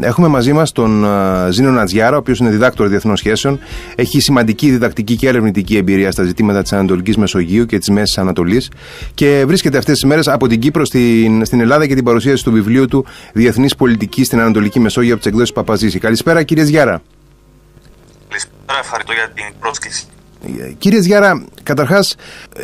[0.00, 1.06] Έχουμε μαζί μας τον
[1.50, 3.58] Ζήνο Νατζιάρα, ο οποίος είναι διδάκτορο διεθνών σχέσεων.
[3.94, 8.70] Έχει σημαντική διδακτική και ερευνητική εμπειρία στα ζητήματα της Ανατολικής Μεσογείου και της Μέσης Ανατολής
[9.14, 12.52] και βρίσκεται αυτές τις μέρες από την Κύπρο στην, στην Ελλάδα και την παρουσίαση του
[12.52, 15.98] βιβλίου του Διεθνής Πολιτική στην Ανατολική Μεσόγειο από τις εκδόσεις Παπαζήση.
[15.98, 17.02] Καλησπέρα, κύριε Ζιάρα.
[18.28, 20.06] Καλησπέρα, ευχαριστώ για την πρόσκληση.
[20.78, 22.14] Κύριε Ζιάρα, καταρχάς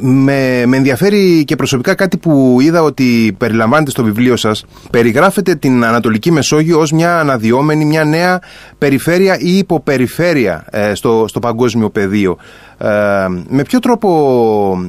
[0.00, 4.64] με, με ενδιαφέρει και προσωπικά κάτι που είδα ότι περιλαμβάνεται στο βιβλίο σας.
[4.91, 8.41] Περιγράφετε την Ανατολική Μεσόγειο ως μια αναδυόμενη, μια νέα
[8.79, 12.37] περιφέρεια ή υποπεριφέρεια ε, στο, στο παγκόσμιο πεδίο.
[12.84, 14.09] Ε, με ποιο τρόπο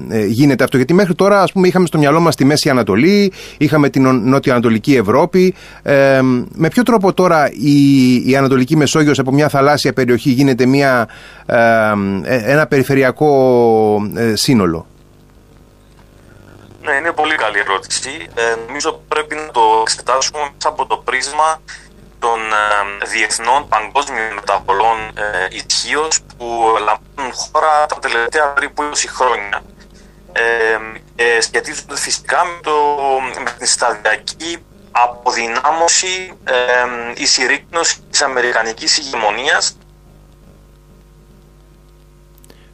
[0.09, 3.33] ε, γίνεται αυτό, γιατί μέχρι τώρα ας πούμε, είχαμε στο μυαλό μας τη Μέση Ανατολή,
[3.57, 5.55] είχαμε την Νότιο-Ανατολική Ευρώπη.
[5.83, 11.07] Ε, με ποιο τρόπο τώρα η, η Ανατολική Μεσόγειος από μια θαλάσσια περιοχή γίνεται μια,
[12.25, 13.31] ένα περιφερειακό
[14.33, 14.85] σύνολο;
[16.81, 18.09] Ναι, είναι πολύ καλή ερώτηση.
[18.67, 21.61] νομίζω πρέπει να το εξετάσουμε μέσα από το πρίσμα
[22.25, 26.45] των ε, διεθνών παγκόσμιων μεταβολών ε, ισχύως που
[26.87, 29.61] λαμβάνουν χώρα τα τελευταία περίπου 20 χρόνια.
[30.31, 30.77] Ε,
[31.15, 32.75] και σχετίζονται φυσικά με, το,
[33.43, 34.57] με την σταδιακή
[34.91, 36.53] αποδυνάμωση ε,
[37.15, 39.77] η συρρήκνωση της Αμερικανικής ηγεμονίας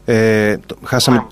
[0.06, 1.28] ε, χάσαμε...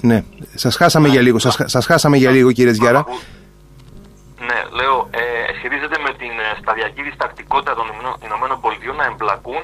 [0.00, 3.04] Ναι, σας χάσαμε για λίγο, σας, σας χάσαμε για λίγο κύριε Ζιάρα.
[4.38, 5.22] Ναι, λέω, ε,
[5.58, 7.86] σχετίζεται με την ε, σταδιακή διστακτικότητα των
[8.24, 9.62] Ηνωμένων Πολιτειών να εμπλακούν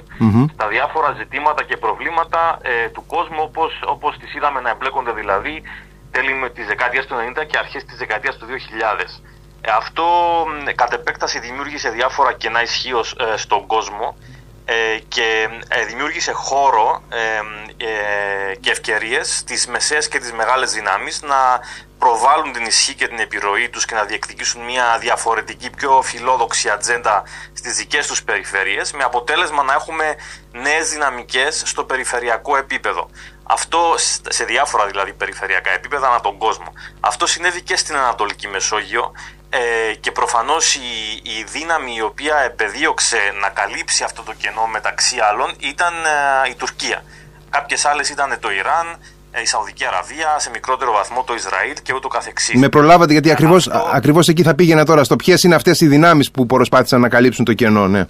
[0.52, 5.62] στα διάφορα ζητήματα και προβλήματα ε, του κόσμου όπως, όπως τις είδαμε να εμπλέκονται δηλαδή
[6.10, 9.22] τέλη της δεκαετίας του 90 και αρχές της δεκαετίας του 2000.
[9.64, 10.06] Ε, αυτό
[10.74, 14.41] κατ' επέκταση δημιούργησε διάφορα κενά ισχύως ε, στον κόσμο ε,
[15.08, 21.60] και ε, δημιούργησε χώρο ε, και ευκαιρίες στις μεσαίες και τις μεγάλες δυνάμεις να
[21.98, 27.22] προβάλλουν την ισχύ και την επιρροή τους και να διεκδικήσουν μια διαφορετική, πιο φιλόδοξη ατζέντα
[27.52, 30.16] στις δικές τους περιφέρειες με αποτέλεσμα να έχουμε
[30.52, 33.10] νέες δυναμικές στο περιφερειακό επίπεδο.
[33.42, 33.94] Αυτό
[34.28, 36.72] σε διάφορα δηλαδή περιφερειακά επίπεδα ανά τον κόσμο.
[37.00, 39.12] Αυτό συνέβη και στην Ανατολική Μεσόγειο
[39.54, 40.80] ε, και προφανώς η,
[41.22, 45.94] η δύναμη η οποία επεδίωξε να καλύψει αυτό το κενό μεταξύ άλλων ήταν
[46.44, 47.04] ε, η Τουρκία.
[47.50, 48.86] Κάποιες άλλες ήταν το Ιράν,
[49.30, 52.60] ε, η Σαουδική Αραβία, σε μικρότερο βαθμό το Ισραήλ και ούτω καθεξής.
[52.60, 53.90] Με προλάβατε γιατί ακριβώς, αυτό...
[53.92, 57.44] ακριβώς εκεί θα πήγαινα τώρα στο ποιες είναι αυτές οι δυνάμεις που προσπάθησαν να καλύψουν
[57.44, 58.04] το κενό, ναι.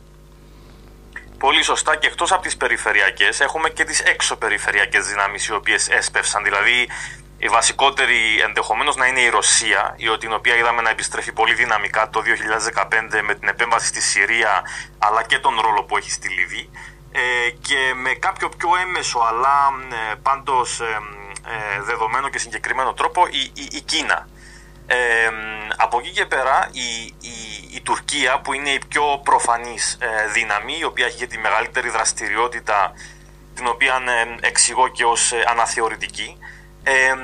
[1.38, 6.42] Πολύ σωστά και εκτός από τις περιφερειακές έχουμε και τις έξω-περιφερειακές δυνάμεις οι οποίες έσπευσαν.
[6.44, 6.88] Δηλαδή
[7.44, 12.08] η βασικότερη ενδεχομένως να είναι η Ρωσία, η την οποία είδαμε να επιστρέφει πολύ δυναμικά
[12.10, 12.22] το
[12.74, 14.62] 2015 με την επέμβαση στη Συρία,
[14.98, 16.70] αλλά και τον ρόλο που έχει στη Λιβύη.
[17.12, 19.54] Ε, και με κάποιο πιο έμεσο, αλλά
[19.90, 20.84] ε, πάντως ε,
[21.74, 24.28] ε, δεδομένο και συγκεκριμένο τρόπο, η, η, η Κίνα.
[24.86, 25.30] Ε,
[25.76, 27.34] από εκεί και πέρα η, η,
[27.70, 29.98] η, Τουρκία που είναι η πιο προφανής
[30.32, 32.92] δύναμη η οποία έχει τη μεγαλύτερη δραστηριότητα
[33.54, 34.02] την οποία
[34.40, 36.38] εξηγώ και ως αναθεωρητική
[36.82, 37.14] ε,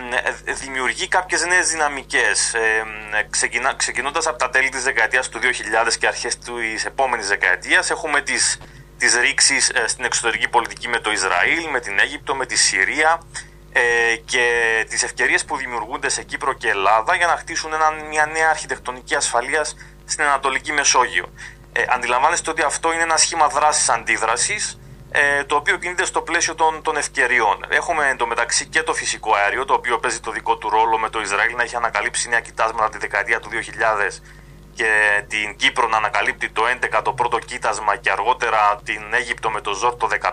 [0.53, 2.85] δημιουργεί κάποιες νέες δυναμικές ε,
[3.31, 8.21] ξεκινά, ξεκινώντας από τα τέλη της δεκαετίας του 2000 και αρχές της επόμενης δεκαετίας έχουμε
[8.21, 8.61] τις,
[8.99, 13.23] τις ρήξεις ε, στην εξωτερική πολιτική με το Ισραήλ, με την Αίγυπτο, με τη Συρία
[13.73, 14.45] ε, και
[14.89, 19.15] τις ευκαιρίες που δημιουργούνται σε Κύπρο και Ελλάδα για να χτίσουν ένα, μια νέα αρχιτεκτονική
[19.15, 21.33] ασφαλείας στην Ανατολική Μεσόγειο.
[21.73, 24.79] Ε, αντιλαμβάνεστε ότι αυτό είναι ένα σχήμα δράσης αντίδρασης
[25.11, 27.65] ε, το οποίο κινείται στο πλαίσιο των, των ευκαιριών.
[27.69, 31.21] Έχουμε εντωμεταξύ και το φυσικό αέριο, το οποίο παίζει το δικό του ρόλο με το
[31.21, 33.55] Ισραήλ να έχει ανακαλύψει νέα κοιτάσματα τη δεκαετία του 2000
[34.75, 36.63] και την Κύπρο να ανακαλύπτει το
[36.97, 40.31] 11 το πρώτο κοίτασμα και αργότερα την Αίγυπτο με το ΖΟΡ το 15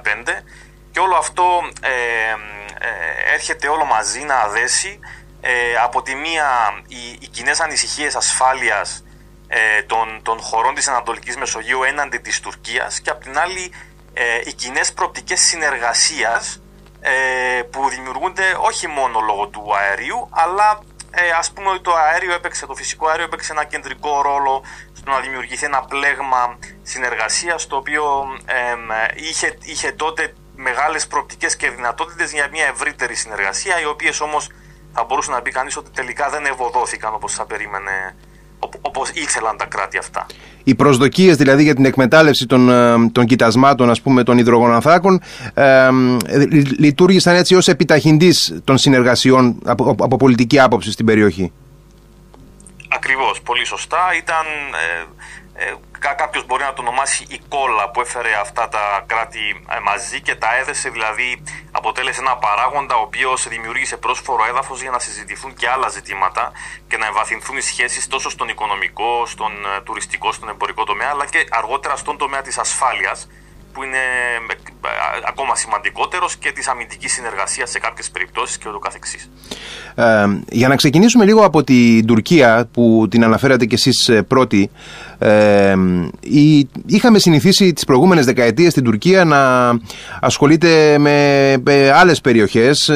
[0.92, 1.44] και όλο αυτό
[1.82, 5.00] ε, ε, έρχεται όλο μαζί να αδέσει
[5.42, 6.48] ε, από τη μία
[6.88, 9.04] οι, οι κοινές ανησυχίες ασφάλειας
[9.48, 13.74] ε, των, των χωρών της Ανατολικής Μεσογείου έναντι της Τουρκίας και από την άλλη
[14.18, 16.62] ε, οι κοινές προοπτικές συνεργασίας
[17.00, 20.80] ε, που δημιουργούνται όχι μόνο λόγω του αερίου αλλά
[21.12, 25.12] ε, ας πούμε ότι το αέριο έπαιξε, το φυσικό αέριο έπαιξε ένα κεντρικό ρόλο στο
[25.12, 28.26] να δημιουργηθεί ένα πλέγμα συνεργασίας το οποίο
[29.16, 34.50] είχε, είχε τότε μεγάλες προοπτικές και δυνατότητες για μια ευρύτερη συνεργασία οι οποίες όμως
[34.94, 38.16] θα μπορούσε να πει κανείς ότι τελικά δεν ευωδόθηκαν όπως θα περίμενε
[38.82, 40.26] όπως ήθελαν τα κράτη αυτά.
[40.68, 45.22] Οι προσδοκίες δηλαδή για την εκμετάλλευση των, ε, των κοιτασμάτων ας πούμε των υδρογοναθράκων
[45.54, 45.90] ε,
[46.78, 51.52] λειτουργήσαν έτσι ως επιταχυντής των συνεργασιών από, από πολιτική άποψη στην περιοχή.
[52.90, 54.04] Ακριβώς, πολύ σωστά.
[54.18, 54.46] Ήταν
[55.56, 55.74] ε, ε,
[56.14, 60.36] κάποιος μπορεί να το ονομάσει η κόλλα που έφερε αυτά τα κράτη ε, μαζί και
[60.36, 65.54] τα έδεσε δηλαδή από αποτέλεσε ένα παράγοντα ο οποίος δημιούργησε πρόσφορο έδαφος για να συζητηθούν
[65.54, 66.52] και άλλα ζητήματα
[66.88, 71.26] και να εμβαθυνθούν οι σχέσεις τόσο στον οικονομικό, στον ε, τουριστικό, στον εμπορικό τομέα, αλλά
[71.26, 73.28] και αργότερα στον τομέα της ασφάλειας,
[73.74, 74.90] που είναι ε,
[75.28, 79.30] ακόμα σημαντικότερος και της αμυντικής συνεργασίας σε κάποιες περιπτώσεις και ούτω καθεξής.
[79.96, 80.04] Ε,
[80.50, 84.70] για να ξεκινήσουμε λίγο από την Τουρκία που την αναφέρατε κι εσείς ε, πρώτη
[85.18, 85.74] ε,
[86.86, 89.72] είχαμε συνηθίσει τις προηγούμενες δεκαετίες στην Τουρκία να
[90.22, 92.92] ασχολείται με, με άλλες περιοχές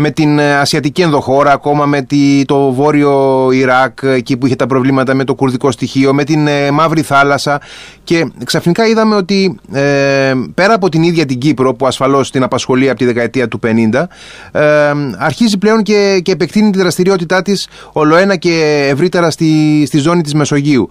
[0.00, 2.06] με την ε, ασιατική ενδοχώρα, ακόμα με
[2.46, 6.70] το βόρειο Ιράκ, εκεί που είχε τα προβλήματα με το κουρδικό στοιχείο, με την ε,
[6.70, 7.60] Μαύρη Θάλασσα.
[8.04, 12.88] Και ξαφνικά είδαμε ότι ε, πέρα από την ίδια την Κύπρο, που ασφαλώς την απασχολεί
[12.88, 13.60] από τη δεκαετία του
[13.92, 14.04] 50,
[14.52, 15.89] ε, αρχίζει πλέον και,
[16.22, 20.88] και επεκτείνει τη δραστηριότητά της ολοένα και ευρύτερα στη, στη ζώνη της Μεσογείου.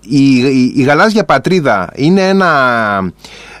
[0.00, 3.12] η, η, η γαλάζια πατρίδα είναι ένα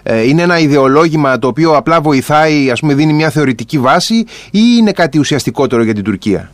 [0.08, 4.14] ε, είναι ένα ιδεολόγημα το οποίο απλά βοηθάει, ας πούμε δίνει μια θεωρητική βάση
[4.50, 6.50] ή είναι κάτι ουσιαστικότερο για την Τουρκία;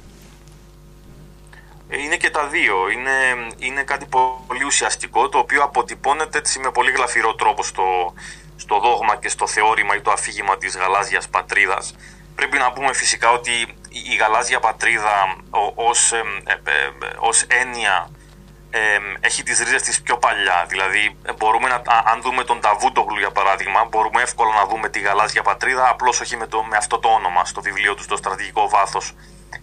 [1.89, 2.75] Ε, είναι και τα δύο.
[2.95, 3.17] Είναι,
[3.59, 4.07] είναι κάτι
[4.47, 8.15] πολύ ουσιαστικό το οποίο αποτυπώνεται έτσι με πολύ γλαφυρό τρόπο στο,
[8.57, 11.95] στο δόγμα και στο θεώρημα ή το αφήγημα της γαλάζιας πατρίδας.
[12.43, 13.53] Πρέπει να πούμε φυσικά ότι
[13.89, 15.37] η γαλάζια πατρίδα
[15.75, 16.13] ως,
[17.19, 18.11] ως έννοια
[19.21, 20.65] έχει τις ρίζες της πιο παλιά.
[20.69, 25.43] Δηλαδή, μπορούμε να, αν δούμε τον Ταβούτογλου για παράδειγμα, μπορούμε εύκολα να δούμε τη γαλάζια
[25.43, 29.15] πατρίδα, απλώς όχι με, το, με αυτό το όνομα στο βιβλίο του, στο στρατηγικό βάθος.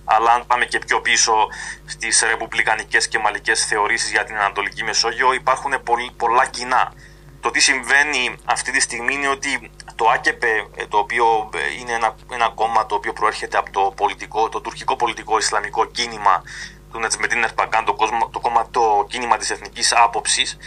[0.06, 1.48] Αλλά αν πάμε και πιο πίσω
[1.86, 5.74] στις ρεπουμπλικανικές και μαλλικές θεωρήσεις για την Ανατολική Μεσόγειο, υπάρχουν
[6.18, 6.94] πολλά κοινά.
[7.42, 12.16] Το τι συμβαίνει αυτή τη στιγμή είναι ότι το ΑΚΕΠΕ, το οποίο ε, είναι ένα,
[12.32, 16.44] ένα κόμμα το οποίο προέρχεται από το, πολιτικό, το τουρκικό πολιτικό ισλαμικό κίνημα,
[16.92, 17.96] του Νετσμετίν Ερπαγκάν, το,
[18.32, 20.58] το, κόμμα, το κίνημα της εθνικής άποψης,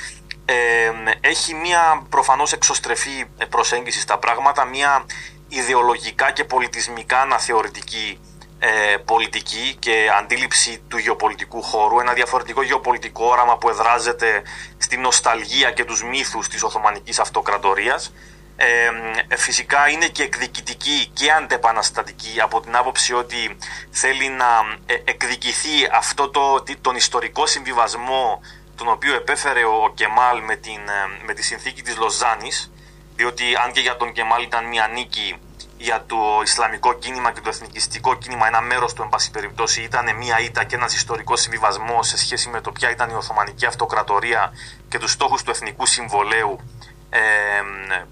[0.44, 0.90] ε,
[1.20, 5.04] έχει μια προφανώς εξωστρεφή προσέγγιση στα πράγματα, μια
[5.48, 8.20] ιδεολογικά και πολιτισμικά αναθεωρητική
[8.64, 14.42] ε, πολιτική και αντίληψη του γεωπολιτικού χώρου, ένα διαφορετικό γεωπολιτικό όραμα που εδράζεται
[14.78, 18.12] στη νοσταλγία και τους μύθους της Οθωμανικής Αυτοκρατορίας.
[18.56, 23.56] Ε, φυσικά είναι και εκδικητική και αντεπαναστατική από την άποψη ότι
[23.90, 24.46] θέλει να
[24.86, 28.40] ε, εκδικηθεί αυτό το, τον ιστορικό συμβιβασμό
[28.76, 32.72] τον οποίο επέφερε ο Κεμάλ με, την, ε, με τη συνθήκη της Λοζάνης
[33.16, 35.38] διότι αν και για τον Κεμάλ ήταν μια νίκη
[35.82, 40.16] για το Ισλαμικό κίνημα και το εθνικιστικό κίνημα ένα μέρος του εν πάση περιπτώσει ήταν
[40.16, 44.52] μια ήττα και ένας ιστορικός συμβιβασμός σε σχέση με το ποια ήταν η Οθωμανική Αυτοκρατορία
[44.88, 46.60] και τους στόχους του εθνικού συμβολέου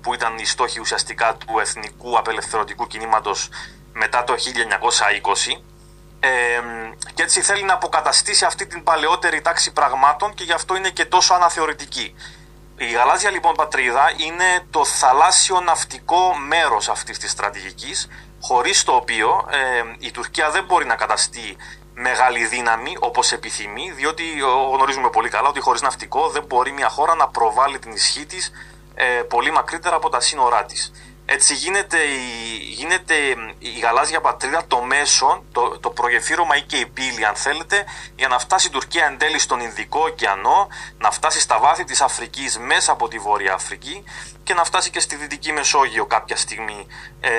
[0.01, 3.49] που ήταν οι στόχοι ουσιαστικά του εθνικού απελευθερωτικού κινήματος
[3.93, 4.35] μετά το
[5.59, 5.63] 1920
[7.15, 11.05] και έτσι θέλει να αποκαταστήσει αυτή την παλαιότερη τάξη πραγμάτων και γι' αυτό είναι και
[11.05, 12.15] τόσο αναθεωρητική.
[12.83, 18.09] Η γαλάζια λοιπόν πατρίδα είναι το θαλάσσιο ναυτικό μέρος αυτής της στρατηγικής
[18.41, 19.45] χωρίς το οποίο
[19.99, 21.57] η Τουρκία δεν μπορεί να καταστεί
[21.95, 24.23] μεγάλη δύναμη όπως επιθυμεί διότι
[24.73, 28.53] γνωρίζουμε πολύ καλά ότι χωρίς ναυτικό δεν μπορεί μια χώρα να προβάλλει την ισχύ της
[28.95, 30.93] ε, πολύ μακρύτερα από τα σύνορά της.
[31.33, 33.15] Έτσι γίνεται η, γίνεται
[33.59, 37.85] η γαλάζια πατρίδα το μέσο, το, το προγεφύρωμα ή και η πύλη αν θέλετε,
[38.17, 40.69] για να φτάσει η Τουρκία εν τέλει στον Ινδικό ωκεανό,
[40.99, 44.05] να φτάσει στα βάθη της Αφρικής μέσα από τη Βόρεια Αφρική
[44.43, 46.87] και να φτάσει και στη Δυτική Μεσόγειο κάποια στιγμή
[47.21, 47.31] ε,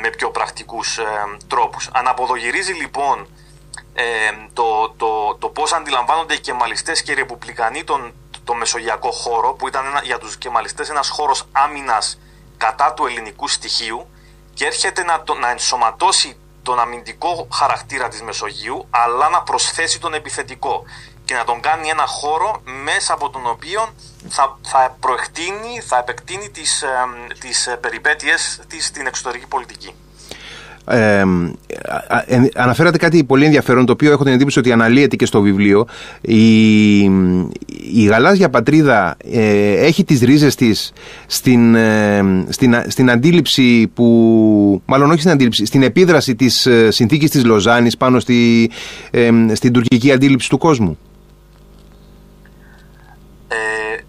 [0.00, 1.04] με πιο πρακτικούς ε,
[1.46, 1.88] τρόπους.
[1.92, 3.28] Αναποδογυρίζει λοιπόν
[3.94, 4.04] ε,
[4.52, 8.14] το, το, το πώς αντιλαμβάνονται οι κεμαλιστές και οι ρεπουμπλικανοί τον,
[8.44, 12.18] το μεσογειακό χώρο που ήταν ένα, για τους κεμαλιστές ένας χώρος άμυνας
[12.66, 14.06] κατά του ελληνικού στοιχείου
[14.54, 20.14] και έρχεται να, το, να ενσωματώσει τον αμυντικό χαρακτήρα της Μεσογείου αλλά να προσθέσει τον
[20.14, 20.84] επιθετικό
[21.24, 23.94] και να τον κάνει ένα χώρο μέσα από τον οποίο
[24.28, 26.88] θα, θα προεκτείνει, θα επεκτείνει τις, ε,
[27.38, 29.94] τις περιπέτειες της στην εξωτερική πολιτική.
[30.86, 31.24] Ε,
[32.54, 35.86] αναφέρατε κάτι πολύ ενδιαφέρον το οποίο έχω την εντύπωση ότι αναλύεται και στο βιβλίο.
[36.20, 36.98] Η,
[37.92, 40.92] η γαλάζια πατρίδα ε, έχει τις ρίζες της
[41.26, 47.30] στην, ε, στην, στην αντίληψη που μάλλον όχι στην αντίληψη στην επίδραση της ε, συνθήκης
[47.30, 48.70] της Λοζάνης πάνω στη,
[49.52, 50.98] στην τουρκική αντίληψη του κόσμου;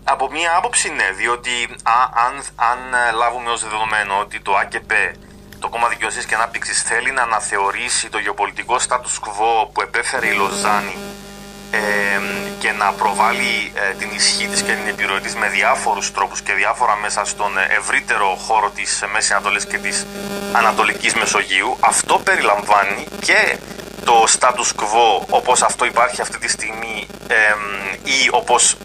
[0.04, 1.50] Από μία άποψη ναι διότι
[2.26, 2.80] αν, αν
[3.18, 5.16] λάβουμε ως δεδομένο ότι το ΑΚΕΠΕ
[5.64, 10.36] το κόμμα δικαιοσύνης και ανάπτυξης θέλει να αναθεωρήσει το γεωπολιτικό status quo που επέφερε η
[10.42, 10.96] Λοζάνη
[11.72, 11.80] ε,
[12.60, 16.54] και να προβάλλει ε, την ισχύ της και την επιρροή της με διάφορους τρόπους και
[16.54, 20.06] διάφορα μέσα στον ευρύτερο χώρο της Μέσης Ανατολής και της
[20.52, 21.78] Ανατολικής Μεσογείου.
[21.80, 23.58] Αυτό περιλαμβάνει και
[24.04, 27.08] το status quo όπως αυτό υπάρχει αυτή τη στιγμή
[28.04, 28.78] ή όπως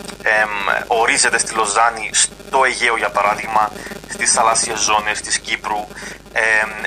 [0.87, 3.73] ορίζεται στη Λοζάνη στο Αιγαίο για παράδειγμα
[4.09, 5.87] στις θαλάσσιες ζώνες της Κύπρου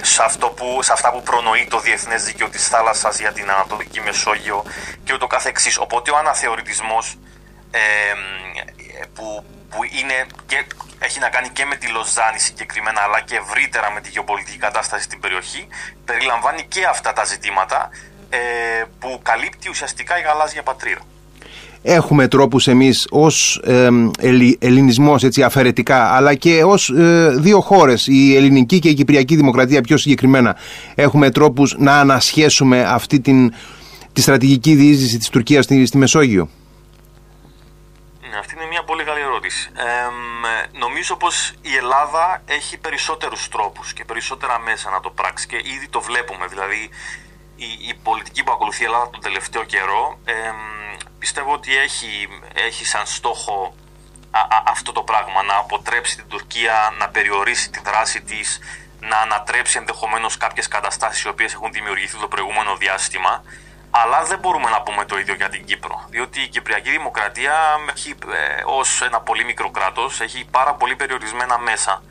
[0.01, 4.01] σε, αυτό που, σε αυτά που προνοεί το Διεθνές Δίκαιο της Θάλασσας για την Ανατολική
[4.01, 4.63] Μεσόγειο
[5.03, 5.77] και ούτω καθεξής.
[5.77, 7.17] Οπότε ο αναθεωρητισμός
[9.13, 10.65] που, που είναι και,
[10.99, 15.03] έχει να κάνει και με τη Λοζάνη συγκεκριμένα αλλά και ευρύτερα με τη γεωπολιτική κατάσταση
[15.03, 15.67] στην περιοχή
[16.05, 17.89] περιλαμβάνει και αυτά τα ζητήματα
[18.33, 21.01] ε, που καλύπτει ουσιαστικά η γαλάζια πατρίδα
[21.83, 23.89] έχουμε τρόπους εμείς ως ε,
[24.59, 29.81] ελληνισμός έτσι, αφαιρετικά αλλά και ως ε, δύο χώρες η ελληνική και η κυπριακή δημοκρατία
[29.81, 30.55] πιο συγκεκριμένα
[30.95, 33.53] έχουμε τρόπους να ανασχέσουμε αυτή την,
[34.13, 36.49] τη στρατηγική διείσδυση της Τουρκίας στη, στη Μεσόγειο
[38.31, 39.69] ναι, αυτή είναι μια πολύ καλή ερώτηση.
[40.79, 45.87] νομίζω πως η Ελλάδα έχει περισσότερους τρόπους και περισσότερα μέσα να το πράξει και ήδη
[45.89, 46.45] το βλέπουμε.
[46.47, 46.89] Δηλαδή
[47.65, 50.19] η, η πολιτική που ακολουθεί η Ελλάδα τον τελευταίο καιρό
[51.19, 53.75] πιστεύω ότι έχει, έχει σαν στόχο
[54.65, 58.59] αυτό το πράγμα, να αποτρέψει την Τουρκία να περιορίσει τη δράση της,
[58.99, 63.43] να ανατρέψει ενδεχομένως κάποιες καταστάσεις οι οποίες έχουν δημιουργηθεί το προηγούμενο διάστημα,
[63.89, 67.55] αλλά δεν μπορούμε να πούμε το ίδιο για την Κύπρο, διότι η Κυπριακή Δημοκρατία
[67.95, 72.03] έχει, ε, ως ένα πολύ μικρό κράτος έχει πάρα πολύ περιορισμένα μέσα,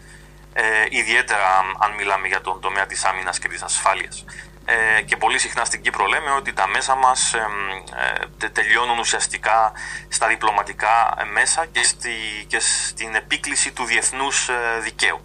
[0.53, 4.25] ε, ιδιαίτερα αν μιλάμε για τον τομέα της άμυνας και της ασφάλειας.
[4.65, 9.73] Ε, και πολύ συχνά στην Κύπρο λέμε ότι τα μέσα μας ε, τελειώνουν ουσιαστικά
[10.09, 12.15] στα διπλωματικά μέσα και, στη,
[12.47, 15.21] και στην επίκληση του διεθνούς ε, δικαίου.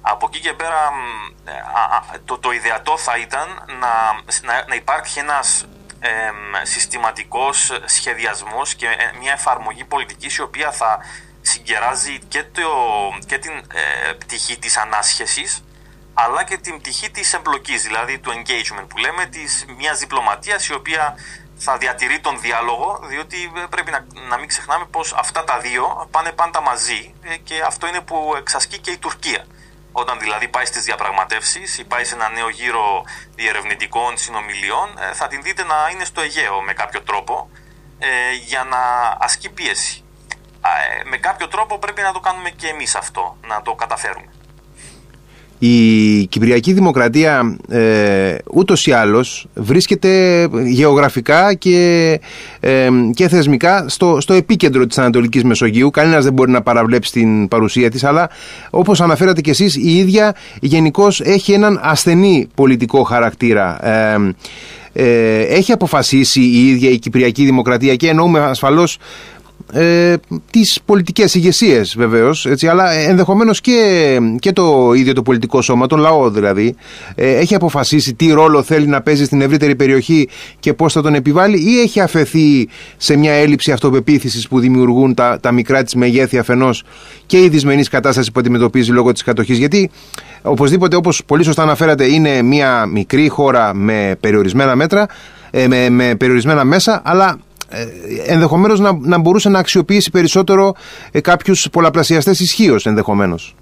[0.00, 0.90] Από εκεί και πέρα
[2.24, 3.48] το, το ιδεατό θα ήταν
[3.80, 4.12] να,
[4.68, 5.66] να, υπάρχει ένας
[6.00, 6.30] ε,
[6.62, 8.86] συστηματικός σχεδιασμός και
[9.20, 10.98] μια εφαρμογή πολιτικής η οποία θα
[11.40, 12.70] συγκεράζει και, το,
[13.26, 13.52] και την
[14.18, 15.64] πτυχή της ανάσχεσης
[16.18, 20.74] αλλά και την πτυχή της εμπλοκής, δηλαδή του engagement που λέμε, της μιας διπλωματίας η
[20.74, 21.14] οποία
[21.56, 26.08] θα διατηρεί τον διάλογο, διότι ε, πρέπει να, να μην ξεχνάμε πως αυτά τα δύο
[26.10, 29.46] πάνε πάντα μαζί ε, και αυτό είναι που εξασκεί και η Τουρκία.
[29.92, 33.04] Όταν δηλαδή πάει στις διαπραγματεύσεις ή πάει σε ένα νέο γύρο
[33.34, 37.50] διερευνητικών συνομιλιών, ε, θα την δείτε να είναι στο Αιγαίο με κάποιο τρόπο
[38.46, 38.78] για να
[39.18, 40.04] ασκεί πίεση.
[41.04, 44.35] Με κάποιο τρόπο πρέπει να το κάνουμε και εμείς αυτό, να το καταφέρουμε.
[45.58, 52.20] Η Κυπριακή Δημοκρατία ε, ούτως ή άλλως βρίσκεται γεωγραφικά και,
[52.60, 55.90] ε, και θεσμικά στο, στο επίκεντρο της Ανατολικής Μεσογείου.
[55.90, 58.30] Κανένας δεν μπορεί να παραβλέψει την παρουσία της, αλλά
[58.70, 63.88] όπως αναφέρατε κι εσείς η ίδια γενικώς έχει έναν ασθενή πολιτικό χαρακτήρα.
[63.88, 64.34] Ε,
[64.98, 68.98] ε, έχει αποφασίσει η ίδια η Κυπριακή Δημοκρατία και εννοούμε ασφαλώς
[69.72, 70.14] ε,
[70.50, 75.98] τις πολιτικές ηγεσίες βεβαίως έτσι, αλλά ενδεχομένως και, και το ίδιο το πολιτικό σώμα, τον
[75.98, 76.74] λαό δηλαδή
[77.14, 80.28] ε, έχει αποφασίσει τι ρόλο θέλει να παίζει στην ευρύτερη περιοχή
[80.60, 85.38] και πώς θα τον επιβάλλει ή έχει αφαιθεί σε μια έλλειψη αυτοπεποίθησης που δημιουργούν τα,
[85.40, 86.82] τα μικρά της μεγέθη αφενός
[87.26, 89.58] και η δυσμενής κατάσταση που αντιμετωπίζει λόγω της κατοχής.
[89.58, 89.90] Γιατί
[90.42, 95.06] οπωσδήποτε όπως πολύ σωστά αναφέρατε είναι μια μικρή χώρα με περιορισμένα μέτρα
[95.50, 97.45] ε, με, με περιορισμένα μέσα αλλά ε,
[98.26, 100.74] ενδεχομένως να, να μπορούσε να αξιοποιήσει περισσότερο
[101.10, 103.54] ε, κάποιους πολλαπλασιαστές ισχύως ενδεχομένως.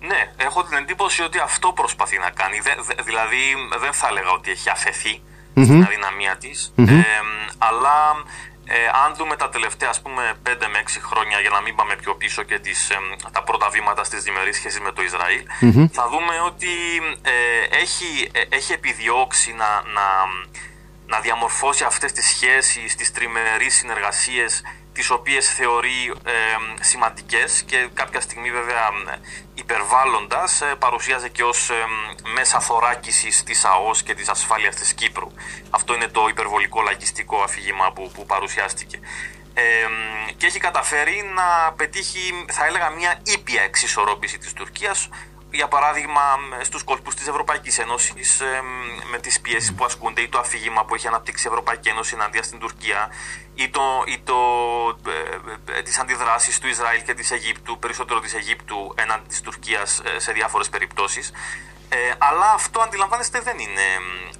[0.00, 2.58] Ναι, έχω την εντύπωση ότι αυτό προσπαθεί να κάνει.
[3.04, 3.42] δηλαδή
[3.80, 5.64] δεν θα έλεγα ότι έχει αφαιθεί mm-hmm.
[5.64, 6.72] στην αδυναμία της,
[7.58, 7.98] αλλά
[8.68, 11.94] ε, αν δούμε τα τελευταία ας πούμε 5 με 6 χρόνια για να μην πάμε
[12.02, 12.90] πιο πίσω και τις,
[13.32, 15.42] τα πρώτα βήματα στις διμερείς σχέσεις με το Ισραήλ
[15.98, 16.72] θα δούμε ότι
[17.82, 18.10] έχει,
[18.48, 20.06] έχει επιδιώξει να, να
[21.06, 26.32] να διαμορφώσει αυτές τις σχέσεις, τις τριμερείς συνεργασίες τις οποίες θεωρεί ε,
[26.80, 28.88] σημαντικές και κάποια στιγμή βέβαια
[29.54, 31.74] υπερβάλλοντας ε, παρουσιάζει και ως ε,
[32.34, 35.30] μέσα θωράκισης της ΑΟΣ και της ασφάλειας της Κύπρου.
[35.70, 39.00] Αυτό είναι το υπερβολικό λαϊκιστικό αφήγημα που, που παρουσιάστηκε.
[39.54, 39.62] Ε,
[40.36, 45.08] και έχει καταφέρει να πετύχει, θα έλεγα, μια ήπια εξισορρόπηση της Τουρκίας
[45.56, 46.22] για παράδειγμα
[46.62, 48.42] στους κόλπους της Ευρωπαϊκής Ένωσης
[49.10, 52.42] με τις πιέσεις που ασκούνται ή το αφήγημα που έχει αναπτύξει η Ευρωπαϊκή Ένωση ενάντια
[52.42, 53.10] στην Τουρκία
[53.54, 54.38] ή, το, ή το,
[55.68, 60.02] ε, ε, τις αντιδράσεις του Ισραήλ και της Αιγύπτου, περισσότερο της Αιγύπτου ενάντια της Τουρκίας
[60.04, 61.32] ε, σε διάφορες περιπτώσεις.
[61.88, 63.86] Ε, αλλά αυτό αντιλαμβάνεστε δεν είναι,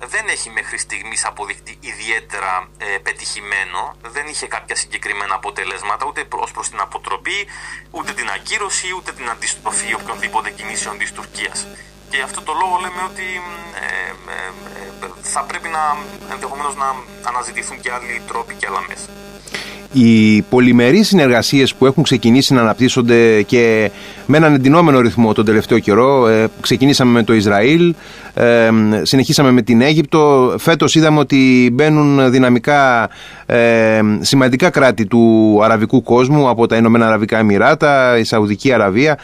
[0.07, 6.50] δεν έχει μέχρι στιγμής αποδειχτεί ιδιαίτερα ε, πετυχημένο, δεν είχε κάποια συγκεκριμένα αποτελέσματα ούτε ως
[6.50, 7.47] προς την αποτροπή,
[7.91, 11.67] ούτε την ακύρωση, ούτε την αντιστροφή οποιονδήποτε κινήσεων της Τουρκίας.
[12.10, 13.28] Και αυτό το λόγο λέμε ότι
[13.84, 15.82] ε, ε, θα πρέπει να
[16.34, 16.88] ενδεχομένως να
[17.28, 19.08] αναζητηθούν και άλλοι τρόποι και άλλα μέσα.
[19.92, 23.90] Οι πολυμερείς συνεργασίες που έχουν ξεκινήσει να αναπτύσσονται και
[24.26, 27.94] με έναν εντυνόμενο ρυθμό τον τελευταίο καιρό, ε, ξεκινήσαμε με το Ισραήλ,
[28.34, 28.70] ε,
[29.02, 33.10] συνεχίσαμε με την Αίγυπτο, φέτος είδαμε ότι μπαίνουν δυναμικά
[33.46, 39.18] ε, σημαντικά κράτη του αραβικού κόσμου από τα Ηνωμένα Αραβικά Εμμυράτα, η Σαουδική Αραβία.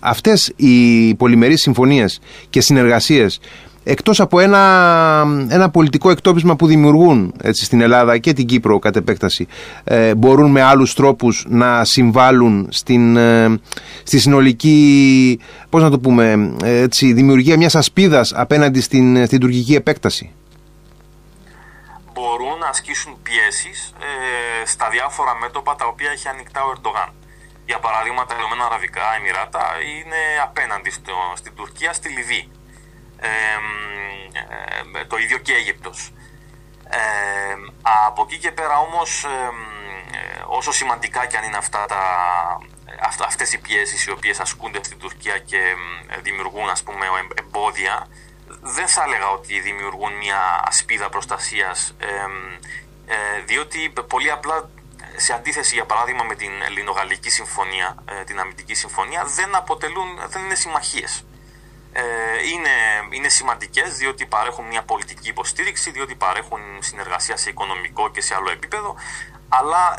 [0.00, 3.40] Αυτές οι πολυμερείς συμφωνίες και συνεργασίες
[3.88, 8.96] εκτός από ένα, ένα πολιτικό εκτόπισμα που δημιουργούν έτσι, στην Ελλάδα και την Κύπρο κατ'
[8.96, 9.46] επέκταση
[9.84, 13.60] ε, μπορούν με άλλους τρόπους να συμβάλλουν στην, ε,
[14.02, 15.40] στη συνολική
[15.70, 20.32] πώς να το πούμε, έτσι, δημιουργία μιας ασπίδας απέναντι στην, στην τουρκική επέκταση;
[22.14, 27.10] Μπορούν να ασκήσουν πιέσεις ε, στα διάφορα μέτωπα τα οποία έχει ανοιχτά ο Ερντογάν.
[27.68, 32.50] Για παράδειγμα, τα Ηνωμένα Αραβικά Εμμυράτα είναι απέναντι στο, στην Τουρκία, στη Λιβύη.
[33.20, 36.12] Ε, το ίδιο και Αίγυπτος.
[36.88, 37.54] Ε,
[38.06, 39.26] από εκεί και πέρα όμως,
[40.46, 42.02] όσο σημαντικά και αν είναι αυτά τα,
[43.26, 45.74] αυτές οι πιέσεις οι οποίες ασκούνται στην Τουρκία και
[46.22, 48.06] δημιουργούν ας πούμε εμπόδια,
[48.60, 51.94] δεν θα έλεγα ότι δημιουργούν μια ασπίδα προστασίας
[53.06, 54.70] ε, διότι πολύ απλά
[55.18, 60.44] σε αντίθεση για παράδειγμα με την Ελληνογαλλική Συμφωνία, ε, την Αμυντική Συμφωνία, δεν αποτελούν, δεν
[60.44, 61.24] είναι συμμαχίες.
[61.92, 62.02] Ε,
[62.52, 62.70] είναι,
[63.10, 68.50] είναι σημαντικές διότι παρέχουν μια πολιτική υποστήριξη, διότι παρέχουν συνεργασία σε οικονομικό και σε άλλο
[68.50, 68.94] επίπεδο,
[69.48, 69.94] αλλά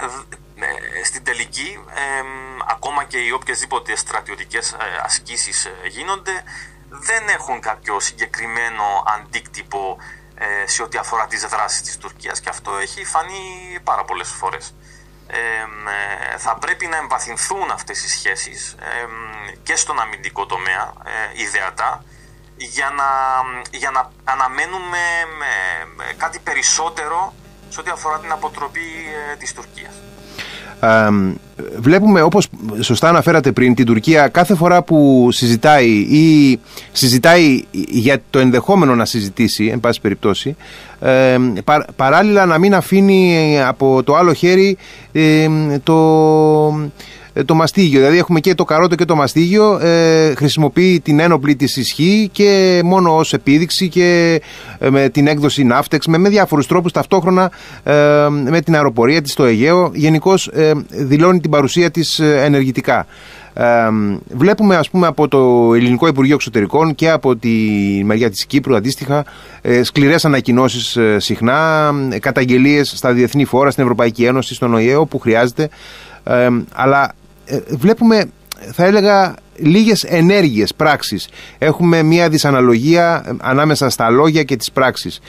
[1.03, 1.83] στην τελική,
[2.67, 6.43] ακόμα και οι οποιασδήποτε στρατιωτικές ασκήσεις γίνονται,
[6.89, 9.97] δεν έχουν κάποιο συγκεκριμένο αντίκτυπο
[10.41, 14.75] ε, σε ό,τι αφορά τις δράσεις της Τουρκίας και αυτό έχει φανεί πάρα πολλές φορές.
[15.31, 18.75] Ε, θα πρέπει να εμβαθυνθούν αυτές οι σχέσεις
[19.63, 22.03] και στον αμυντικό τομέα ε, ιδεατά
[22.57, 23.05] για να,
[23.77, 24.98] για να αναμένουμε
[26.17, 27.33] κάτι περισσότερο
[27.69, 28.89] σε ό,τι αφορά την αποτροπή
[29.31, 29.93] ε, της Τουρκίας
[31.77, 32.48] βλέπουμε όπως
[32.79, 36.59] σωστά αναφέρατε πριν την Τουρκία κάθε φορά που συζητάει ή
[36.91, 40.55] συζητάει για το ενδεχόμενο να συζητήσει εν πάση περιπτώσει
[41.95, 44.77] παράλληλα να μην αφήνει από το άλλο χέρι
[45.83, 45.93] το
[46.81, 46.89] ε,
[47.46, 48.00] το μαστίγιο.
[48.00, 49.79] Δηλαδή έχουμε και το καρότο και το μαστίγιο.
[49.79, 54.41] Ε, χρησιμοποιεί την ένοπλη της ισχύ και μόνο ως επίδειξη και
[54.79, 57.51] ε, με την έκδοση ναύτεξ, με, με διάφορους τρόπους ταυτόχρονα
[57.84, 57.93] ε,
[58.29, 59.91] με την αεροπορία της στο Αιγαίο.
[59.93, 63.05] Γενικώς ε, δηλώνει την παρουσία της ενεργητικά.
[64.27, 67.49] βλέπουμε ας πούμε από το Ελληνικό Υπουργείο Εξωτερικών και από τη
[68.04, 69.25] μεριά της Κύπρου αντίστοιχα
[69.62, 75.69] ε, σκληρές ανακοινώσεις συχνά, καταγγελίες στα διεθνή φόρα, στην Ευρωπαϊκή Ένωση, στον ΟΗΕ όπου χρειάζεται
[76.73, 77.18] αλλά ε,
[77.69, 78.25] βλέπουμε
[78.73, 81.29] θα έλεγα λίγες ενέργειες, πράξεις.
[81.57, 85.19] Έχουμε μια δυσαναλογία ε, ανάμεσα στα λόγια και τις πράξεις.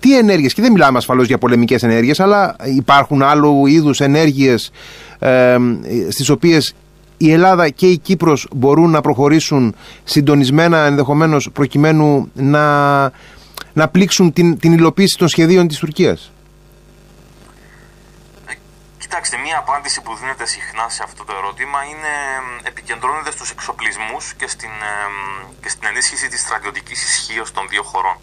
[0.00, 4.70] Τι ενέργειες, και δεν μιλάμε ασφαλώς για πολεμικές ενέργειες, αλλά υπάρχουν άλλου είδους ενέργειες
[5.18, 5.56] ε,
[6.08, 6.74] στις οποίες
[7.16, 9.74] η Ελλάδα και η Κύπρος μπορούν να προχωρήσουν
[10.04, 13.02] συντονισμένα ενδεχομένως προκειμένου να,
[13.72, 16.32] να πλήξουν την, την υλοποίηση των σχεδίων της Τουρκίας.
[19.14, 22.12] Κοιτάξτε, μία απάντηση που δίνεται συχνά σε αυτό το ερώτημα είναι
[22.62, 24.70] επικεντρώνεται στους εξοπλισμούς και στην,
[25.60, 28.16] και στην ενίσχυση της στρατιωτικής ισχύως των δύο χωρών.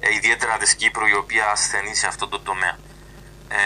[0.00, 2.78] Ε, ιδιαίτερα της Κύπρου, η οποία ασθενεί σε αυτό το τομέα.
[3.48, 3.56] Ε,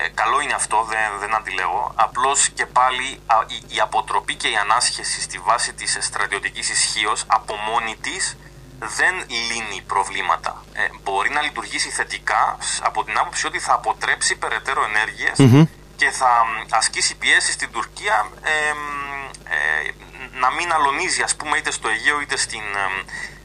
[0.00, 1.92] ε, καλό είναι αυτό, δεν, δεν αντιλέγω.
[1.94, 3.06] Απλώς και πάλι
[3.46, 8.36] η, η αποτροπή και η ανάσχεση στη βάση της στρατιωτικής ισχύως από μόνη της
[8.78, 10.64] δεν λύνει προβλήματα.
[10.72, 14.82] Ε, μπορεί να λειτουργήσει θετικά από την άποψη ότι θα αποτρέψει περαιτέρω
[15.96, 16.28] και θα
[16.70, 18.72] ασκήσει πιέσεις στην Τουρκία ε,
[20.40, 22.62] να μην αλωνίζει ας πούμε είτε στο Αιγαίο είτε στην,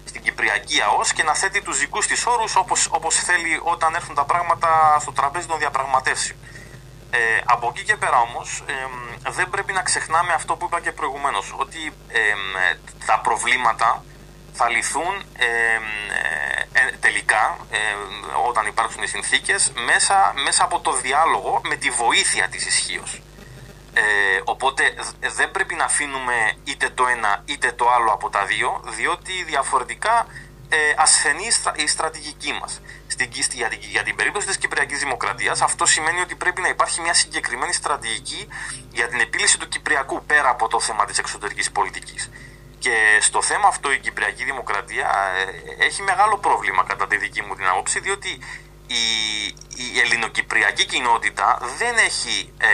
[0.06, 4.16] στην Κυπριακή ΑΟΣ και να θέτει τους δικούς της όρους όπως, όπως θέλει όταν έρθουν
[4.16, 6.40] τα πράγματα στο τραπέζι των διαπραγματεύσεων.
[7.14, 8.64] Ε, από εκεί και πέρα όμως
[9.30, 11.94] δεν πρέπει να ξεχνάμε αυτό που είπα και προηγουμένως ότι
[13.06, 14.04] τα προβλήματα
[14.54, 15.48] θα λυθούν ε,
[16.74, 17.78] ε, τελικά ε,
[18.48, 23.22] όταν υπάρξουν οι συνθήκες μέσα, μέσα από το διάλογο με τη βοήθεια της ισχύως.
[23.94, 24.02] Ε,
[24.44, 29.44] οπότε δεν πρέπει να αφήνουμε είτε το ένα είτε το άλλο από τα δύο διότι
[29.44, 30.26] διαφορετικά
[30.70, 32.82] ε, ασθενεί η στρατηγική μας.
[33.08, 37.02] Στην, για, την, για την περίπτωση της Κυπριακής Δημοκρατίας αυτό σημαίνει ότι πρέπει να υπάρχει
[37.02, 38.48] μια συγκεκριμένη στρατηγική
[38.92, 42.30] για την επίλυση του Κυπριακού πέρα από το θέμα της εξωτερικής πολιτικής.
[42.82, 45.10] Και στο θέμα αυτό η Κυπριακή Δημοκρατία
[45.78, 48.40] ε, έχει μεγάλο πρόβλημα κατά τη δική μου την άποψη διότι
[48.88, 49.04] η,
[49.76, 52.68] η ελληνοκυπριακή κοινότητα δεν έχει, ε,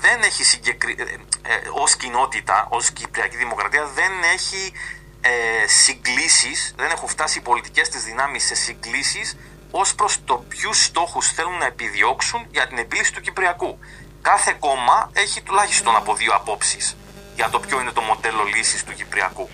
[0.00, 0.96] δεν έχει συγκεκρι...
[1.42, 4.72] Ε, ως κοινότητα, ως Κυπριακή Δημοκρατία δεν έχει
[5.20, 5.30] ε,
[5.66, 9.36] συγκλήσεις, δεν έχουν φτάσει οι πολιτικές της δυνάμεις σε συγκλήσεις
[9.70, 13.78] ως προς το ποιους στόχους θέλουν να επιδιώξουν για την επίλυση του Κυπριακού.
[14.22, 16.96] Κάθε κόμμα έχει τουλάχιστον από δύο απόψεις
[17.42, 19.48] για το ποιο είναι το μοντέλο λύσης του Κυπριακού.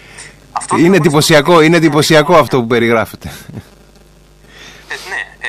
[0.52, 3.28] Αυτό είναι εντυπωσιακό, είναι εντυπωσιακό αυτό που περιγράφεται.
[4.92, 5.48] Ε, ναι, ε,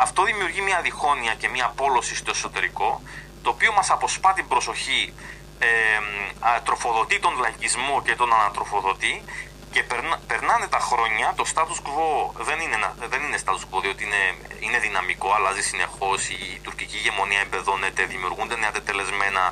[0.00, 3.02] αυτό δημιουργεί μια διχόνοια και μια πόλωση στο εσωτερικό,
[3.42, 5.12] το οποίο μας αποσπά την προσοχή
[6.64, 9.14] τροφοδοτεί τον λαϊκισμό και τον ανατροφοδοτεί
[9.74, 9.82] και
[10.30, 12.08] περνάνε τα χρόνια, το status quo
[12.48, 12.76] δεν είναι,
[13.12, 14.22] δεν είναι status quo διότι είναι,
[14.64, 19.42] είναι δυναμικό, αλλάζει συνεχώς, η τουρκική ηγεμονία εμπεδώνεται, δημιουργούνται νέα τετελεσμένα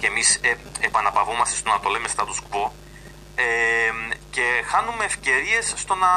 [0.00, 2.70] και εμείς ε, επαναπαυόμαστε στο να το λέμε status quo
[3.34, 3.44] ε,
[4.30, 6.12] και χάνουμε ευκαιρίες στο να,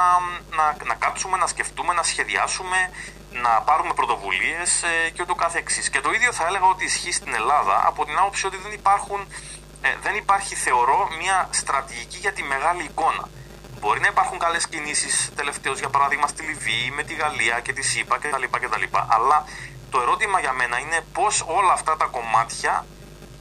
[0.57, 2.77] να, να κάτσουμε, να σκεφτούμε, να σχεδιάσουμε,
[3.31, 5.89] να πάρουμε πρωτοβουλίες ε, και ούτω κάθε εξής.
[5.89, 9.27] Και το ίδιο θα έλεγα ότι ισχύει στην Ελλάδα από την άποψη ότι δεν υπάρχουν
[9.85, 13.29] ε, δεν υπάρχει, θεωρώ, μια στρατηγική για τη μεγάλη εικόνα.
[13.79, 17.81] Μπορεί να υπάρχουν καλές κινήσεις τελευταίως, για παράδειγμα, στη Λιβύη, με τη Γαλλία και τη
[17.81, 18.43] ΣΥΠΑ κτλ.
[18.51, 18.83] κτλ.
[19.07, 19.45] Αλλά
[19.89, 22.85] το ερώτημα για μένα είναι πώς όλα αυτά τα κομμάτια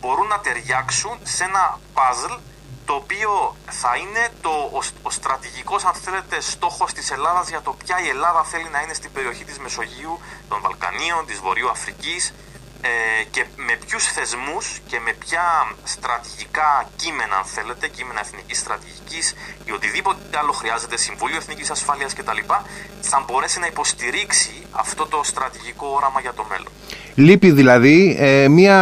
[0.02, 2.38] μπορούν να ταιριάξουν σε ένα puzzle
[2.84, 7.72] το οποίο θα είναι το, ο, ο στρατηγικός αν θέλετε στόχος της Ελλάδας για το
[7.72, 12.34] ποια η Ελλάδα θέλει να είναι στην περιοχή της Μεσογείου, των Βαλκανίων, της Βορείου Αφρικής
[12.80, 19.34] ε, και με ποιους θεσμούς και με ποια στρατηγικά κείμενα, αν θέλετε, κείμενα εθνικής στρατηγικής
[19.64, 22.38] ή οτιδήποτε άλλο χρειάζεται, Συμβούλιο Εθνικής Ασφάλειας κτλ.
[23.00, 26.72] θα μπορέσει να υποστηρίξει αυτό το στρατηγικό όραμα για το μέλλον.
[27.14, 28.78] Λείπει δηλαδή ε, μια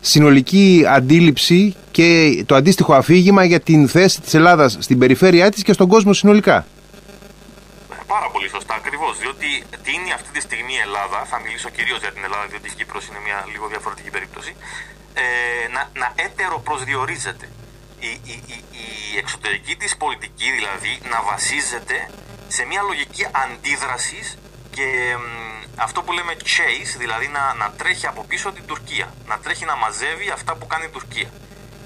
[0.00, 2.08] συνολική αντίληψη και
[2.46, 6.66] το αντίστοιχο αφήγημα για την θέση της Ελλάδας στην περιφέρειά της και στον κόσμο συνολικά.
[8.06, 9.18] Πάρα πολύ σωστά, ακριβώς.
[9.22, 9.48] Διότι
[9.86, 13.04] τίνει αυτή τη στιγμή η Ελλάδα, θα μιλήσω κυρίως για την Ελλάδα, διότι η Κύπρος
[13.08, 14.52] είναι μια λίγο διαφορετική περίπτωση,
[15.14, 15.24] ε,
[15.74, 17.46] να, να έτερο προσδιορίζεται.
[18.08, 21.98] Η, η, η, η εξωτερική της πολιτική δηλαδή να βασίζεται
[22.56, 24.26] σε μια λογική αντίδρασης
[24.76, 25.16] και
[25.76, 29.76] αυτό που λέμε chase, δηλαδή να, να τρέχει από πίσω την Τουρκία, να τρέχει να
[29.76, 31.30] μαζεύει αυτά που κάνει η Τουρκία.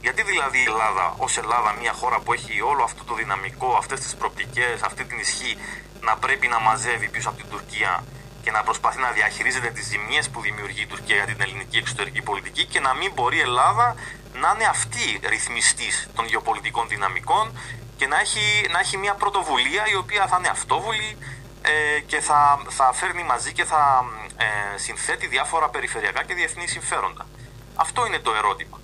[0.00, 4.00] Γιατί δηλαδή η Ελλάδα, ως Ελλάδα, μια χώρα που έχει όλο αυτό το δυναμικό, αυτές
[4.00, 5.56] τις προπτικέ, αυτή την ισχύ,
[6.00, 8.04] να πρέπει να μαζεύει πίσω από την Τουρκία
[8.42, 12.22] και να προσπαθεί να διαχειρίζεται τις ζημιέ που δημιουργεί η Τουρκία για την ελληνική εξωτερική
[12.22, 13.94] πολιτική και να μην μπορεί η Ελλάδα
[14.42, 17.58] να είναι αυτή ρυθμιστής των γεωπολιτικών δυναμικών
[17.96, 21.16] και να έχει, να έχει μια πρωτοβουλία η οποία θα είναι αυτόβολη
[21.62, 24.04] ε, και θα, θα φέρνει μαζί και θα
[24.36, 27.26] ε, συνθέτει διάφορα περιφερειακά και διεθνή συμφέροντα.
[27.74, 28.79] Αυτό είναι το ερώτημα.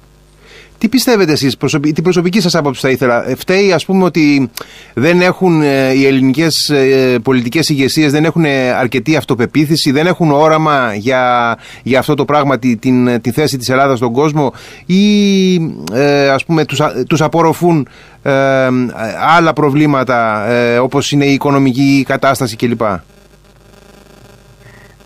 [0.79, 1.93] Τι πιστεύετε εσείς, προσωπι...
[1.93, 4.51] την προσωπική σας άποψη θα ήθελα; Ε, φταίει ας πούμε ότι
[4.95, 8.45] δεν έχουν ε, οι ελληνικές ε, πολιτικές ηγεσίες, δεν έχουν
[8.79, 13.69] αρκετή αυτοπεποίθηση, δεν έχουν όραμα για, για αυτό το πράγμα, τη, την, τη θέση της
[13.69, 14.53] Ελλάδας στον κόσμο
[14.87, 15.55] ή
[15.93, 17.89] ε, ας πούμε τους, τους απορροφούν
[19.37, 20.47] άλλα προβλήματα
[20.81, 22.81] όπως είναι η οικονομική κατάσταση κλπ;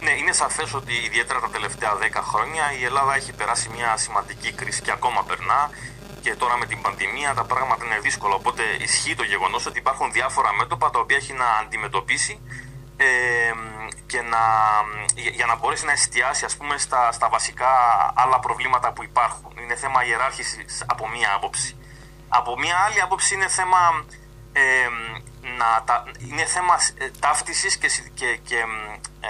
[0.02, 4.52] Ναι, είναι σαφές ότι ιδιαίτερα τα τελευταία 10 χρόνια η Ελλάδα έχει περάσει μια σημαντική
[4.52, 5.70] κρίση και ακόμα περνά.
[6.20, 8.34] Και τώρα με την πανδημία τα πράγματα είναι δύσκολα.
[8.34, 12.40] Οπότε ισχύει το γεγονός ότι υπάρχουν διάφορα μέτωπα τα οποία έχει να αντιμετωπίσει
[12.96, 13.06] ε,
[14.06, 14.42] και να,
[15.14, 17.68] για να μπορέσει να εστιάσει ας πούμε, στα, στα βασικά
[18.14, 19.52] άλλα προβλήματα που υπάρχουν.
[19.62, 21.76] Είναι θέμα ιεράρχησης από μία άποψη.
[22.28, 24.04] Από μία άλλη άποψη είναι θέμα
[24.52, 24.88] ε,
[25.58, 28.56] να, τα, είναι θέμα ε, ταύτισης και, και, και
[29.20, 29.28] ε,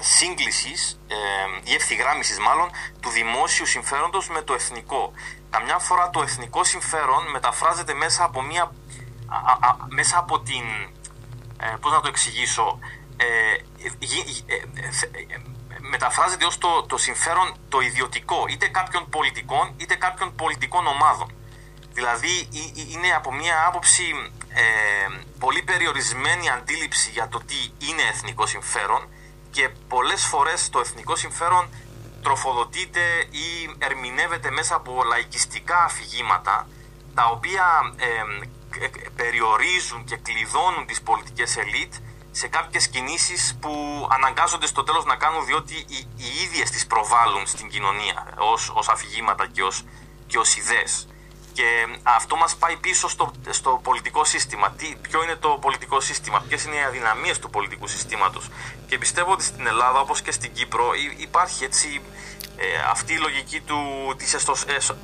[0.00, 5.12] σύγκλησης ε, ή ευθυγράμμισης μάλλον του δημόσιου συμφέροντος με το εθνικό.
[5.50, 8.72] Καμιά φορά το εθνικό συμφέρον μεταφράζεται μέσα από, μια,
[9.88, 10.64] μέσα από την...
[11.60, 12.78] Ε, πώς να το εξηγήσω...
[13.16, 13.26] Ε,
[15.90, 21.32] μεταφράζεται ως το, το συμφέρον το ιδιωτικό είτε κάποιων πολιτικών είτε κάποιων πολιτικών ομάδων.
[21.92, 22.48] Δηλαδή
[22.90, 24.02] είναι από μια άποψη
[24.54, 24.62] ε,
[25.38, 29.08] πολύ περιορισμένη αντίληψη για το τι είναι εθνικό συμφέρον
[29.50, 31.68] και πολλές φορές το εθνικό συμφέρον
[32.22, 36.68] τροφοδοτείται ή ερμηνεύεται μέσα από λαϊκιστικά αφηγήματα
[37.14, 38.22] τα οποία ε,
[39.16, 41.94] περιορίζουν και κλειδώνουν τις πολιτικές ελίτ
[42.30, 47.46] σε κάποιες κινήσεις που αναγκάζονται στο τέλος να κάνουν διότι οι, οι ίδιες τις προβάλλουν
[47.46, 49.84] στην κοινωνία ως, ως αφηγήματα και ως,
[50.26, 51.08] και ως ιδέες.
[51.52, 54.70] Και αυτό μας πάει πίσω στο, στο πολιτικό σύστημα.
[54.70, 58.48] Τι, ποιο είναι το πολιτικό σύστημα, ποιες είναι οι αδυναμίες του πολιτικού συστήματος.
[58.86, 62.02] Και πιστεύω ότι στην Ελλάδα, όπως και στην Κύπρο, υπάρχει έτσι
[62.56, 63.78] ε, αυτή η λογική του,
[64.16, 64.54] της εσω,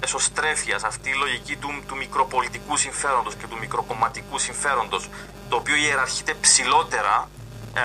[0.00, 5.08] εσωστρέφειας, αυτή η λογική του, του μικροπολιτικού συμφέροντος και του μικροκομματικού συμφέροντος,
[5.48, 7.35] το οποίο ιεραρχείται ψηλότερα ε,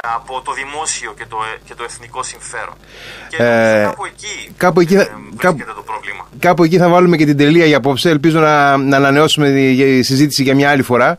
[0.02, 2.76] από το δημόσιο και το, ε, και το εθνικό συμφέρον.
[3.30, 6.28] Και ε, κάπου εκεί, κάπου εκεί θα, βρίσκεται το πρόβλημα.
[6.40, 8.10] Κάπου εκεί θα βάλουμε και την τελεία για απόψε.
[8.10, 11.18] Ελπίζω να, να ανανεώσουμε τη συζήτηση για μια άλλη φορά.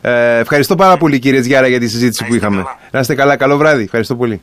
[0.00, 2.64] Ε, ευχαριστώ πάρα πολύ κύριε Τζιάρα για τη συζήτηση που είχαμε.
[2.90, 3.82] Να είστε καλά, καλό βράδυ.
[3.82, 4.38] Ευχαριστώ πολύ.